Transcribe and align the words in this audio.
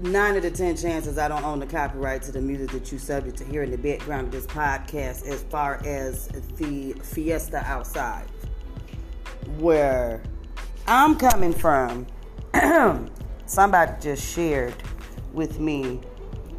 nine 0.00 0.36
out 0.36 0.44
of 0.44 0.54
ten 0.54 0.76
chances 0.76 1.18
I 1.18 1.28
don't 1.28 1.44
own 1.44 1.60
the 1.60 1.66
copyright 1.66 2.22
to 2.22 2.32
the 2.32 2.40
music 2.40 2.70
that 2.70 2.92
you 2.92 2.98
subject 2.98 3.36
to 3.38 3.44
hear 3.44 3.62
in 3.62 3.70
the 3.70 3.78
background 3.78 4.26
of 4.28 4.32
this 4.32 4.46
podcast 4.46 5.26
as 5.26 5.42
far 5.44 5.80
as 5.84 6.28
the 6.56 6.92
fiesta 7.02 7.62
outside. 7.64 8.26
Where 9.58 10.22
I'm 10.86 11.16
coming 11.16 11.52
from, 11.52 12.06
somebody 13.46 13.92
just 14.00 14.24
shared 14.34 14.74
with 15.32 15.60
me 15.60 16.00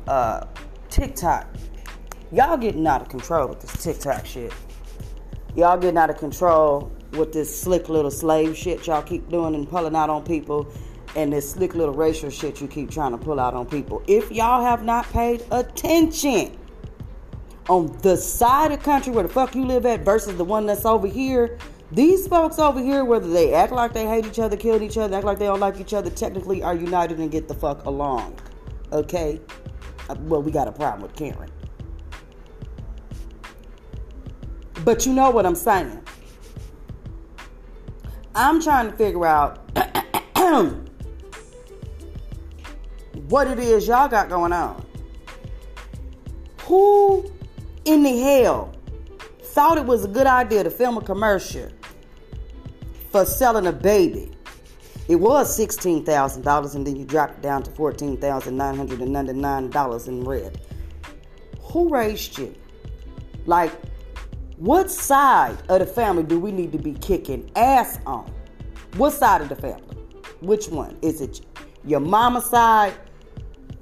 uh, 0.07 0.45
TikTok. 0.89 1.47
Y'all 2.31 2.57
getting 2.57 2.85
out 2.85 3.01
of 3.01 3.09
control 3.09 3.47
with 3.47 3.61
this 3.61 3.83
TikTok 3.83 4.25
shit. 4.25 4.53
Y'all 5.55 5.77
getting 5.77 5.97
out 5.97 6.09
of 6.09 6.17
control 6.17 6.91
with 7.13 7.33
this 7.33 7.61
slick 7.61 7.89
little 7.89 8.11
slave 8.11 8.55
shit 8.55 8.85
y'all 8.85 9.01
keep 9.01 9.27
doing 9.29 9.55
and 9.55 9.67
pulling 9.67 9.95
out 9.95 10.09
on 10.09 10.23
people 10.23 10.71
and 11.15 11.33
this 11.33 11.51
slick 11.51 11.75
little 11.75 11.93
racial 11.93 12.29
shit 12.29 12.61
you 12.61 12.67
keep 12.67 12.89
trying 12.89 13.11
to 13.11 13.17
pull 13.17 13.39
out 13.39 13.53
on 13.53 13.65
people. 13.65 14.01
If 14.07 14.31
y'all 14.31 14.63
have 14.63 14.83
not 14.83 15.09
paid 15.11 15.43
attention 15.51 16.57
on 17.67 17.97
the 18.01 18.15
side 18.17 18.71
of 18.71 18.79
the 18.79 18.83
country 18.83 19.13
where 19.13 19.23
the 19.23 19.29
fuck 19.29 19.55
you 19.55 19.65
live 19.65 19.85
at 19.85 20.01
versus 20.01 20.35
the 20.37 20.43
one 20.43 20.65
that's 20.65 20.85
over 20.85 21.07
here, 21.07 21.57
these 21.91 22.27
folks 22.27 22.59
over 22.59 22.79
here, 22.79 23.03
whether 23.03 23.27
they 23.27 23.53
act 23.53 23.71
like 23.71 23.93
they 23.93 24.05
hate 24.05 24.25
each 24.25 24.39
other, 24.39 24.55
kill 24.55 24.81
each 24.81 24.97
other, 24.97 25.17
act 25.17 25.25
like 25.25 25.39
they 25.39 25.45
don't 25.45 25.59
like 25.59 25.79
each 25.79 25.93
other, 25.93 26.09
technically 26.09 26.61
are 26.61 26.75
united 26.75 27.19
and 27.19 27.31
get 27.31 27.47
the 27.47 27.55
fuck 27.55 27.85
along. 27.85 28.39
Okay? 28.91 29.41
Uh, 30.07 30.15
well, 30.21 30.41
we 30.41 30.51
got 30.51 30.67
a 30.67 30.71
problem 30.71 31.01
with 31.01 31.15
Karen. 31.15 31.49
But 34.85 35.05
you 35.05 35.13
know 35.13 35.29
what 35.31 35.45
I'm 35.45 35.55
saying. 35.55 36.01
I'm 38.35 38.61
trying 38.61 38.89
to 38.89 38.95
figure 38.95 39.25
out 39.25 39.59
what 43.29 43.47
it 43.47 43.59
is 43.59 43.87
y'all 43.87 44.09
got 44.09 44.27
going 44.27 44.51
on. 44.51 44.85
Who 46.63 47.31
in 47.85 48.03
the 48.03 48.19
hell 48.19 48.75
thought 49.41 49.77
it 49.77 49.85
was 49.85 50.03
a 50.03 50.07
good 50.07 50.25
idea 50.27 50.63
to 50.63 50.71
film 50.71 50.97
a 50.97 51.01
commercial 51.01 51.69
for 53.11 53.25
selling 53.25 53.67
a 53.67 53.71
baby? 53.71 54.31
It 55.07 55.15
was 55.15 55.57
$16,000 55.57 56.75
and 56.75 56.85
then 56.85 56.95
you 56.95 57.05
dropped 57.05 57.39
it 57.39 57.41
down 57.41 57.63
to 57.63 57.71
$14,999 57.71 60.07
in 60.07 60.23
red. 60.23 60.61
Who 61.61 61.89
raised 61.89 62.37
you? 62.37 62.53
Like, 63.45 63.71
what 64.57 64.91
side 64.91 65.57
of 65.69 65.79
the 65.79 65.85
family 65.85 66.23
do 66.23 66.37
we 66.39 66.51
need 66.51 66.71
to 66.71 66.77
be 66.77 66.93
kicking 66.93 67.51
ass 67.55 67.99
on? 68.05 68.31
What 68.97 69.13
side 69.13 69.41
of 69.41 69.49
the 69.49 69.55
family? 69.55 69.97
Which 70.41 70.67
one? 70.67 70.97
Is 71.01 71.21
it 71.21 71.41
your 71.85 72.01
mama 72.01 72.41
side 72.41 72.93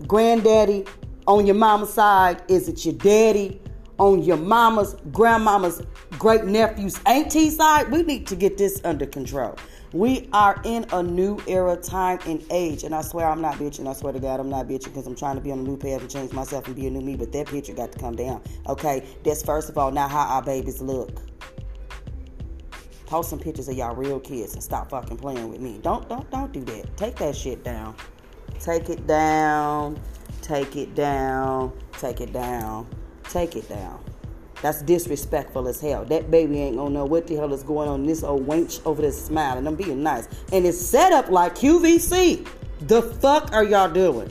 granddaddy 0.06 0.86
on 1.26 1.46
your 1.46 1.56
mama's 1.56 1.94
side? 1.94 2.42
Is 2.48 2.68
it 2.70 2.86
your 2.86 2.96
daddy 2.96 3.62
on 3.98 4.22
your 4.22 4.38
mama's, 4.38 4.96
grandmama's, 5.12 5.82
great 6.20 6.46
nephew's, 6.46 7.00
auntie 7.06 7.50
side? 7.50 7.92
We 7.92 8.04
need 8.04 8.28
to 8.28 8.36
get 8.36 8.58
this 8.58 8.82
under 8.84 9.06
control. 9.06 9.58
We 9.94 10.30
are 10.34 10.62
in 10.66 10.86
a 10.92 11.02
new 11.02 11.40
era, 11.48 11.78
time, 11.78 12.20
and 12.26 12.46
age. 12.52 12.84
And 12.84 12.94
I 12.94 13.02
swear 13.02 13.26
I'm 13.28 13.42
not 13.42 13.56
bitching. 13.56 13.88
I 13.88 13.94
swear 13.94 14.12
to 14.12 14.20
God, 14.20 14.40
I'm 14.40 14.50
not 14.50 14.68
bitching 14.68 14.88
because 14.88 15.08
I'm 15.08 15.16
trying 15.16 15.36
to 15.36 15.42
be 15.42 15.52
on 15.52 15.60
a 15.60 15.64
new 15.64 15.78
path 15.78 16.02
and 16.02 16.12
change 16.12 16.34
myself 16.34 16.68
and 16.68 16.76
be 16.76 16.88
a 16.88 16.90
new 16.90 17.02
me. 17.02 17.16
But 17.16 17.32
that 17.32 17.48
picture 17.48 17.74
got 17.74 17.94
to 17.94 18.00
come 18.00 18.16
down. 18.16 18.42
Okay? 18.68 19.06
That's 19.24 19.44
first 19.44 19.70
of 19.70 19.78
all 19.78 19.92
not 19.92 20.12
how 20.12 20.26
our 20.28 20.42
babies 20.42 20.82
look. 20.82 21.22
Post 23.06 23.30
some 23.30 23.40
pictures 23.40 23.70
of 23.70 23.78
y'all 23.78 23.96
real 23.96 24.20
kids 24.20 24.54
and 24.54 24.62
stop 24.62 24.90
fucking 24.90 25.16
playing 25.16 25.50
with 25.50 25.62
me. 25.62 25.80
Don't 25.82 26.10
don't 26.10 26.30
don't 26.30 26.52
do 26.52 26.66
that. 26.66 26.98
Take 26.98 27.16
that 27.16 27.36
shit 27.38 27.64
down. 27.64 27.96
Take 28.60 28.90
it 28.90 29.08
down. 29.08 30.00
Take 30.42 30.76
it 30.76 30.96
down. 30.96 31.74
Take 31.94 32.22
it 32.22 32.34
down. 32.34 32.88
Take 33.24 33.56
it 33.56 33.68
down. 33.70 34.04
That's 34.62 34.82
disrespectful 34.82 35.68
as 35.68 35.80
hell. 35.80 36.04
That 36.06 36.32
baby 36.32 36.62
ain't 36.62 36.78
gonna 36.78 36.90
know 36.90 37.06
what 37.06 37.28
the 37.28 37.36
hell 37.36 37.54
is 37.54 37.64
going 37.64 37.88
on. 37.88 38.06
This 38.06 38.24
old 38.24 38.48
wench 38.48 38.84
over 38.86 39.02
there 39.02 39.12
smiling. 39.12 39.68
I'm 39.68 39.76
being 39.76 40.02
nice. 40.02 40.28
And 40.52 40.66
it's 40.66 40.80
set 40.80 41.12
up 41.12 41.30
like 41.30 41.56
QVC. 41.56 42.48
The 42.82 43.02
fuck 43.02 43.54
are 43.54 43.64
y'all 43.64 43.92
doing? 43.92 44.30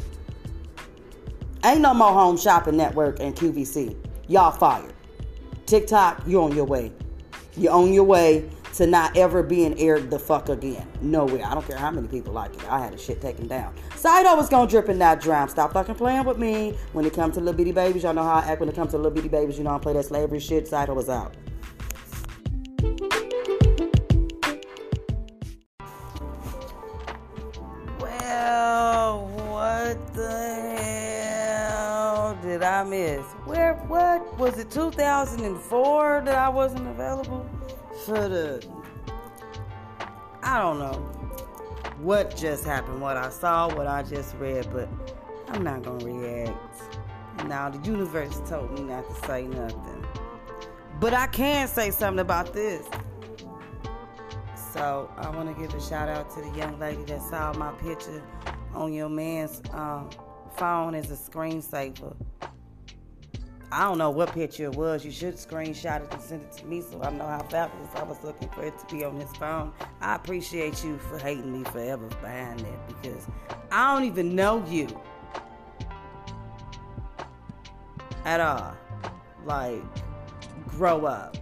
Ain't 1.65 1.81
no 1.81 1.95
more 1.95 2.13
home 2.13 2.37
shopping 2.37 2.77
network 2.77 3.21
and 3.21 3.35
QVC. 3.35 3.97
Y'all 4.29 4.53
fired. 4.53 4.93
TikTok, 5.67 6.23
you're 6.27 6.43
on 6.43 6.55
your 6.55 6.65
way. 6.65 6.93
You're 7.57 7.73
on 7.73 7.93
your 7.93 8.05
way 8.05 8.49
to 8.77 8.87
not 8.87 9.17
ever 9.17 9.43
being 9.43 9.79
aired 9.79 10.11
the 10.11 10.19
fuck 10.19 10.51
again. 10.51 10.87
No 11.01 11.25
way. 11.25 11.43
I 11.43 11.55
don't 11.55 11.67
care 11.67 11.79
how 11.79 11.91
many 11.91 12.09
people 12.09 12.35
like 12.35 12.55
it. 12.55 12.71
I 12.71 12.79
had 12.79 12.93
a 12.93 12.99
shit 12.99 13.23
taken 13.23 13.47
down. 13.47 13.75
Sido 13.97 14.37
was 14.37 14.51
gonna 14.51 14.69
drip 14.69 14.89
and 14.89 14.99
not 14.99 15.21
drown. 15.21 15.49
Stop 15.49 15.73
fucking 15.73 15.95
playing 15.95 16.25
with 16.25 16.39
me. 16.39 16.77
When 16.93 17.07
it 17.07 17.15
comes 17.15 17.35
to 17.35 17.41
little 17.41 17.57
bitty 17.57 17.73
babies, 17.73 18.03
y'all 18.03 18.13
know 18.13 18.23
how 18.23 18.35
I 18.35 18.45
act 18.45 18.61
when 18.61 18.69
it 18.69 18.75
comes 18.75 18.91
to 18.91 18.99
little 18.99 19.13
bitty 19.13 19.29
babies. 19.29 19.57
You 19.57 19.65
know 19.65 19.75
I 19.75 19.79
play 19.79 19.95
that 19.95 20.05
slavery 20.05 20.41
shit. 20.41 20.69
Sido 20.69 20.95
was 20.95 21.09
out. 21.09 21.35
I 32.77 32.85
miss? 32.85 33.25
Where, 33.45 33.75
what? 33.89 34.39
Was 34.39 34.59
it 34.59 34.71
2004 34.71 36.23
that 36.25 36.35
I 36.35 36.49
wasn't 36.49 36.87
available? 36.89 37.49
for 38.05 38.29
the 38.29 38.65
I 40.43 40.59
don't 40.59 40.79
know 40.79 40.93
what 41.99 42.37
just 42.37 42.65
happened, 42.65 43.01
what 43.01 43.17
I 43.17 43.31
saw, 43.31 43.75
what 43.75 43.87
I 43.87 44.03
just 44.03 44.37
read, 44.37 44.69
but 44.73 44.89
I'm 45.49 45.65
not 45.65 45.83
gonna 45.83 46.05
react. 46.05 46.55
Now 47.47 47.71
the 47.71 47.79
universe 47.89 48.41
told 48.49 48.73
me 48.73 48.83
not 48.83 49.09
to 49.09 49.27
say 49.27 49.47
nothing. 49.47 50.07
But 51.01 51.15
I 51.15 51.27
can 51.27 51.69
say 51.69 51.91
something 51.91 52.21
about 52.21 52.53
this. 52.53 52.87
So 54.73 55.11
I 55.17 55.31
want 55.31 55.55
to 55.55 55.61
give 55.61 55.75
a 55.75 55.81
shout 55.81 56.09
out 56.09 56.31
to 56.35 56.43
the 56.43 56.57
young 56.57 56.79
lady 56.79 57.03
that 57.05 57.23
saw 57.23 57.53
my 57.55 57.73
picture 57.73 58.23
on 58.75 58.93
your 58.93 59.09
man's 59.09 59.63
um, 59.73 60.11
phone 60.57 60.95
as 60.95 61.11
a 61.11 61.17
screensaver. 61.17 62.15
I 63.73 63.85
don't 63.85 63.99
know 63.99 64.11
what 64.11 64.33
picture 64.33 64.65
it 64.65 64.77
was. 64.77 65.05
You 65.05 65.11
should 65.11 65.35
screenshot 65.35 66.03
it 66.05 66.13
and 66.13 66.23
send 66.23 66.43
it 66.43 66.53
to 66.59 66.67
me 66.67 66.81
so 66.83 67.03
I 67.03 67.11
know 67.11 67.27
how 67.27 67.43
fabulous 67.43 67.91
I 67.97 68.05
was 68.05 68.23
looking 68.23 68.49
for 68.51 68.65
it 68.65 68.79
to 68.79 68.95
be 68.95 69.05
on 69.05 69.19
his 69.19 69.31
phone. 69.37 69.73
I 70.01 70.15
appreciate 70.15 70.85
you 70.85 70.99
for 70.99 71.19
hating 71.19 71.53
me 71.53 71.65
forever 71.65 72.07
behind 72.07 72.61
that 72.61 72.89
because 72.89 73.27
I 73.73 73.93
don't 73.93 74.05
even 74.05 74.37
know 74.37 74.65
you 74.69 74.89
at 78.25 78.41
all. 78.41 78.77
Like, 79.45 79.83
grow 80.69 81.07
up. 81.07 81.37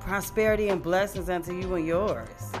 Prosperity 0.00 0.70
and 0.70 0.82
blessings 0.82 1.28
unto 1.28 1.54
you 1.56 1.74
and 1.74 1.86
yours. 1.86 2.52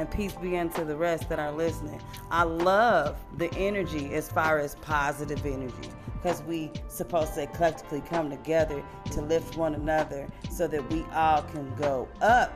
And 0.00 0.10
peace 0.10 0.32
be 0.32 0.56
unto 0.56 0.82
the 0.82 0.96
rest 0.96 1.28
that 1.28 1.38
are 1.38 1.52
listening. 1.52 2.00
I 2.30 2.44
love 2.44 3.18
the 3.36 3.52
energy 3.52 4.14
as 4.14 4.32
far 4.32 4.58
as 4.58 4.76
positive 4.76 5.44
energy 5.44 5.90
because 6.14 6.40
we 6.44 6.70
supposed 6.88 7.34
to 7.34 7.46
collectively 7.48 8.00
come 8.08 8.30
together 8.30 8.82
to 9.10 9.20
lift 9.20 9.58
one 9.58 9.74
another 9.74 10.26
so 10.50 10.66
that 10.68 10.90
we 10.90 11.04
all 11.12 11.42
can 11.42 11.70
go 11.74 12.08
up 12.22 12.50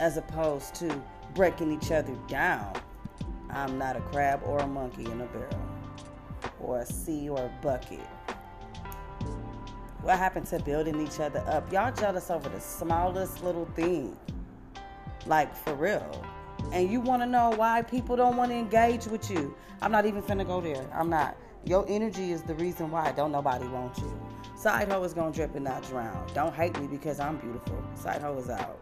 as 0.00 0.16
opposed 0.16 0.74
to 0.74 1.00
breaking 1.36 1.70
each 1.70 1.92
other 1.92 2.16
down. 2.26 2.72
I'm 3.50 3.78
not 3.78 3.94
a 3.94 4.00
crab 4.00 4.40
or 4.44 4.58
a 4.58 4.66
monkey 4.66 5.04
in 5.04 5.20
a 5.20 5.26
barrel 5.26 5.68
or 6.58 6.80
a 6.80 6.86
sea 6.86 7.28
or 7.28 7.38
a 7.38 7.62
bucket. 7.62 8.00
What 10.02 10.18
happened 10.18 10.46
to 10.48 10.58
building 10.58 11.00
each 11.00 11.20
other 11.20 11.44
up? 11.46 11.72
Y'all 11.72 11.92
jealous 11.92 12.28
over 12.28 12.48
the 12.48 12.60
smallest 12.60 13.44
little 13.44 13.66
thing. 13.76 14.16
Like 15.26 15.54
for 15.54 15.74
real 15.74 16.24
and 16.72 16.90
you 16.90 17.00
want 17.00 17.22
to 17.22 17.26
know 17.26 17.50
why 17.56 17.82
people 17.82 18.16
don't 18.16 18.36
want 18.36 18.50
to 18.50 18.56
engage 18.56 19.06
with 19.06 19.30
you, 19.30 19.54
I'm 19.80 19.92
not 19.92 20.06
even 20.06 20.22
finna 20.22 20.46
go 20.46 20.60
there. 20.60 20.88
I'm 20.92 21.08
not. 21.08 21.36
Your 21.64 21.84
energy 21.88 22.32
is 22.32 22.42
the 22.42 22.54
reason 22.54 22.90
why 22.90 23.12
don't 23.12 23.32
nobody 23.32 23.66
want 23.66 23.96
you. 23.98 24.20
Side 24.56 24.90
hoe 24.90 25.02
is 25.02 25.14
gonna 25.14 25.32
drip 25.32 25.54
and 25.54 25.64
not 25.64 25.82
drown. 25.84 26.26
Don't 26.34 26.54
hate 26.54 26.78
me 26.80 26.86
because 26.86 27.20
I'm 27.20 27.36
beautiful. 27.38 27.82
Side 27.94 28.22
hoe 28.22 28.38
is 28.38 28.50
out. 28.50 28.78